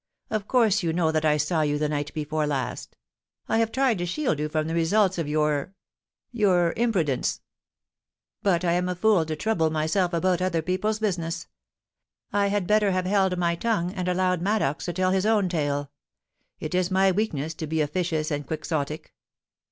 Of 0.31 0.47
course 0.47 0.81
you 0.81 0.93
know 0.93 1.11
that 1.11 1.25
I 1.25 1.37
saw 1.37 1.61
you 1.61 1.77
the 1.77 1.87
night 1.87 2.11
before 2.15 2.47
last 2.47 2.97
I 3.47 3.59
have 3.59 3.71
tried 3.71 3.99
to 3.99 4.07
shield 4.07 4.39
you 4.39 4.49
from 4.49 4.65
the 4.65 4.73
results 4.73 5.19
of 5.19 5.27
your— 5.27 5.75
your 6.43 6.71
im 6.75 6.91
prudence.... 6.91 7.41
But 8.41 8.65
I 8.65 8.71
am 8.73 8.89
a 8.89 8.95
fool 8.95 9.27
to 9.27 9.35
trouble 9.35 9.69
myself 9.69 10.11
about 10.13 10.39
38o 10.39 10.41
POLICY 10.41 10.43
AND 10.43 10.43
PASSION. 10.43 10.45
other 10.57 10.61
people's 10.63 10.99
business, 10.99 11.47
I 12.33 12.47
had 12.47 12.65
better 12.65 12.89
have 12.89 13.05
held 13.05 13.37
my 13.37 13.53
tongue, 13.53 13.91
and 13.91 14.07
allowed 14.07 14.41
Maddox 14.41 14.85
to 14.85 14.93
tell 14.93 15.11
his 15.11 15.27
own 15.27 15.47
tale: 15.49 15.91
it 16.59 16.73
is 16.73 16.89
my 16.89 17.11
weakness 17.11 17.53
to 17.53 17.67
be 17.67 17.79
officious 17.79 18.31
and 18.31 18.47
Quixotic.' 18.47 19.13